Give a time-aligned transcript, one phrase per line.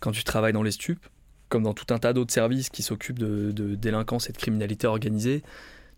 [0.00, 1.06] quand tu travailles dans les stupes,
[1.48, 5.42] comme dans tout un tas d'autres services qui s'occupent de, délinquance et de criminalité organisée,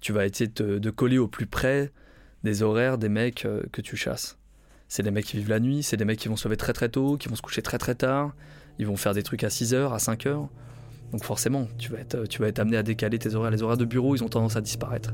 [0.00, 1.90] tu vas essayer de, coller au plus près
[2.44, 4.38] des horaires des mecs euh, que tu chasses.
[4.88, 6.72] C'est des mecs qui vivent la nuit, c'est des mecs qui vont se lever très
[6.72, 8.34] très tôt, qui vont se coucher très très tard,
[8.78, 10.48] ils vont faire des trucs à 6h, à 5h.
[11.12, 13.50] Donc forcément, tu vas, être, tu vas être amené à décaler tes horaires.
[13.50, 15.12] Les horaires de bureau, ils ont tendance à disparaître.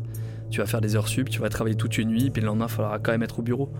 [0.50, 2.66] Tu vas faire des heures sup, tu vas travailler toute une nuit, puis le lendemain,
[2.68, 3.72] il faudra quand même être au bureau.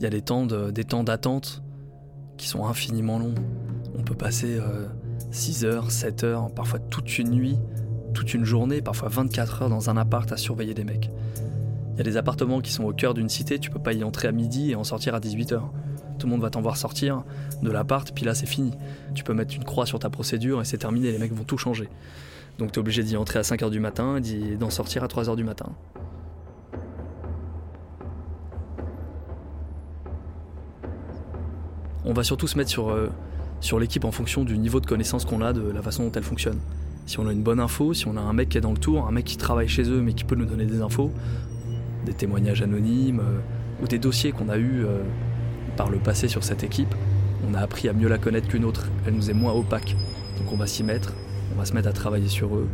[0.00, 1.62] Il y a des temps, d'attente
[2.36, 3.34] qui sont infiniment longs.
[3.98, 4.58] On peut passer
[5.30, 7.58] 6 euh, heures, 7 heures, parfois toute une nuit,
[8.12, 11.10] toute une journée, parfois 24 heures dans un appart à surveiller des mecs.
[11.94, 14.04] Il y a des appartements qui sont au cœur d'une cité, tu peux pas y
[14.04, 15.72] entrer à midi et en sortir à 18 heures.
[16.18, 17.24] Tout le monde va t'en voir sortir
[17.62, 18.72] de l'appart, puis là c'est fini.
[19.14, 21.56] Tu peux mettre une croix sur ta procédure et c'est terminé, les mecs vont tout
[21.56, 21.88] changer.
[22.58, 25.36] Donc tu es obligé d'y entrer à 5h du matin et d'en sortir à 3h
[25.36, 25.72] du matin.
[32.06, 33.10] On va surtout se mettre sur, euh,
[33.60, 36.22] sur l'équipe en fonction du niveau de connaissance qu'on a, de la façon dont elle
[36.22, 36.58] fonctionne.
[37.06, 38.78] Si on a une bonne info, si on a un mec qui est dans le
[38.78, 41.12] tour, un mec qui travaille chez eux mais qui peut nous donner des infos,
[42.04, 45.02] des témoignages anonymes euh, ou des dossiers qu'on a eus euh,
[45.76, 46.94] par le passé sur cette équipe,
[47.48, 48.86] on a appris à mieux la connaître qu'une autre.
[49.06, 49.96] Elle nous est moins opaque.
[50.38, 51.12] Donc on va s'y mettre,
[51.54, 52.68] on va se mettre à travailler sur eux,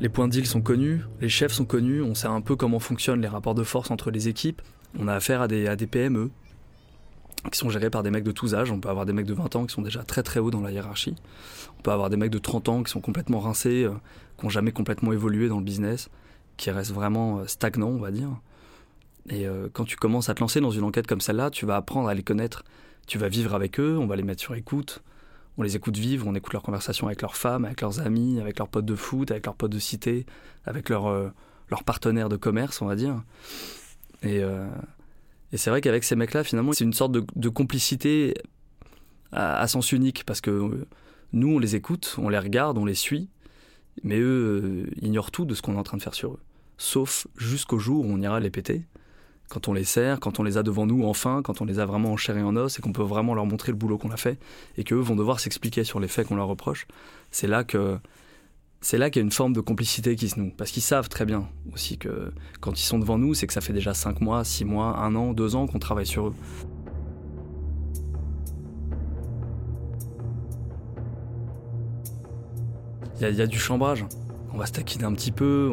[0.00, 2.78] Les points de deal sont connus, les chefs sont connus, on sait un peu comment
[2.78, 4.62] fonctionnent les rapports de force entre les équipes.
[4.96, 6.30] On a affaire à des, PME
[7.50, 8.70] qui sont gérés par des mecs de tous âges.
[8.70, 10.60] On peut avoir des mecs de 20 ans qui sont déjà très très hauts dans
[10.60, 11.16] la hiérarchie.
[11.78, 13.92] On peut avoir des mecs de 30 ans qui sont complètement rincés, euh,
[14.38, 16.10] qui n'ont jamais complètement évolué dans le business,
[16.56, 18.30] qui restent vraiment euh, stagnants, on va dire.
[19.30, 21.74] Et euh, quand tu commences à te lancer dans une enquête comme celle-là, tu vas
[21.74, 22.62] apprendre à les connaître.
[23.08, 25.02] Tu vas vivre avec eux, on va les mettre sur écoute
[25.58, 28.58] on les écoute vivre, on écoute leurs conversations avec leurs femmes, avec leurs amis, avec
[28.58, 30.24] leurs potes de foot, avec leurs potes de cité,
[30.64, 31.30] avec leurs euh,
[31.84, 33.20] partenaires de commerce, on va dire.
[34.24, 34.68] Euh,
[35.52, 38.34] et, c'est vrai qu'avec ces mecs-là, finalement, c'est une sorte de, complicité
[39.32, 40.86] à, sens unique, parce que euh,
[41.32, 43.28] nous, on les écoute, on les regarde, on les suit,
[44.04, 46.40] mais eux ignorent tout de ce qu'on est en train de faire sur eux.
[46.76, 48.86] Sauf jusqu'au jour où on ira les péter
[49.48, 51.86] quand on les sert, quand on les a devant nous enfin, quand on les a
[51.86, 54.10] vraiment en chair et en os et qu'on peut vraiment leur montrer le boulot qu'on
[54.10, 54.38] a fait
[54.76, 56.86] et qu'eux vont devoir s'expliquer sur les faits qu'on leur reproche,
[57.30, 57.98] c'est là que
[58.80, 60.52] c'est là qu'il y a une forme de complicité qui se noue.
[60.56, 63.60] Parce qu'ils savent très bien aussi que quand ils sont devant nous, c'est que ça
[63.60, 66.34] fait déjà 5 mois, 6 mois, 1 an, 2 ans qu'on travaille sur eux.
[73.20, 74.04] Il y, a du chambrage
[74.52, 75.72] on va se taquiner un petit peu.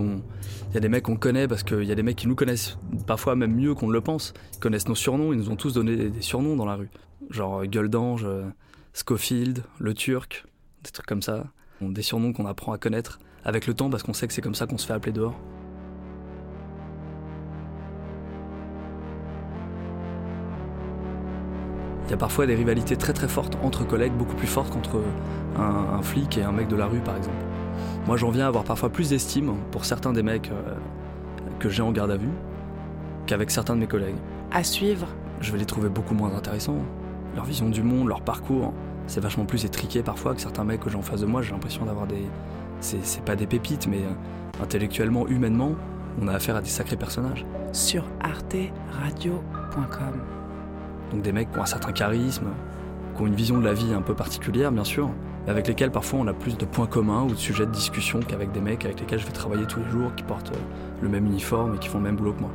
[0.70, 2.36] Il y a des mecs qu'on connaît parce qu'il y a des mecs qui nous
[2.36, 2.78] connaissent
[3.08, 4.34] parfois même mieux qu'on ne le pense.
[4.54, 6.90] Ils connaissent nos surnoms, ils nous ont tous donné des, surnoms dans la rue.
[7.30, 8.50] Genre euh, Gueule d'Ange, euh,
[8.94, 10.46] Schofield, Le Turc,
[10.84, 11.46] des trucs comme ça.
[11.82, 14.56] Des surnoms qu'on apprend à connaître avec le temps parce qu'on sait que c'est comme
[14.56, 15.36] ça qu'on se fait appeler dehors.
[22.06, 25.02] Il y a parfois des rivalités très très fortes entre collègues, beaucoup plus fortes qu'entre
[25.58, 27.36] un flic et un mec de la rue par exemple.
[28.08, 30.76] Moi, j'en viens à avoir parfois plus d'estime pour certains des mecs euh,
[31.60, 32.30] que j'ai en garde à vue
[33.26, 34.16] qu'avec certains de mes collègues.
[34.52, 35.08] À suivre.
[35.42, 36.80] Je vais les trouver beaucoup moins intéressants.
[37.36, 38.74] Leur vision du monde, leur parcours,
[39.08, 41.42] c'est vachement plus étriqué parfois que certains mecs que j'ai en face de moi.
[41.42, 42.24] J'ai l'impression d'avoir des.
[42.82, 45.72] C'est pas des pépites, mais euh, intellectuellement, humainement,
[46.22, 47.46] on a affaire à des sacrés personnages.
[47.72, 50.22] Sur arteradio.com.
[51.12, 52.48] Donc des mecs qui ont un certain charisme,
[53.16, 55.10] qui ont une vision de la vie un peu particulière, bien sûr,
[55.48, 58.52] avec lesquels parfois on a plus de points communs ou de sujets de discussion qu'avec
[58.52, 61.26] des mecs avec lesquels je vais travailler tous les jours, qui portent euh, le même
[61.26, 62.52] uniforme et qui font le même boulot que moi.